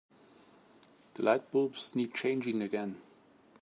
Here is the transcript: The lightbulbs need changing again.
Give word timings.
The 1.13 1.21
lightbulbs 1.21 1.93
need 1.93 2.15
changing 2.15 2.63
again. 2.63 2.99